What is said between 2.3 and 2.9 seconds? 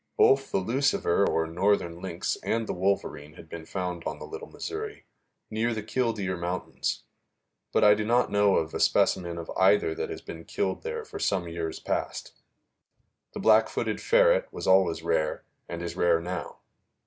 and the